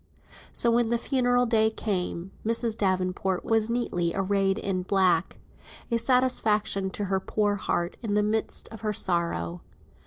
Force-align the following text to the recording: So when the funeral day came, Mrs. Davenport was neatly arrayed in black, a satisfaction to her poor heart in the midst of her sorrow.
So 0.51 0.71
when 0.71 0.89
the 0.89 0.97
funeral 0.97 1.45
day 1.45 1.69
came, 1.69 2.31
Mrs. 2.43 2.75
Davenport 2.75 3.45
was 3.45 3.69
neatly 3.69 4.13
arrayed 4.15 4.57
in 4.57 4.81
black, 4.81 5.37
a 5.91 5.97
satisfaction 5.99 6.89
to 6.89 7.05
her 7.05 7.19
poor 7.19 7.53
heart 7.57 7.97
in 8.01 8.15
the 8.15 8.23
midst 8.23 8.67
of 8.69 8.81
her 8.81 8.93
sorrow. 8.93 9.61